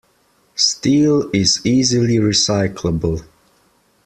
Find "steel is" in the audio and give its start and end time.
0.55-1.63